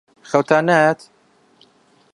[0.29, 0.99] خەوتان نایەت؟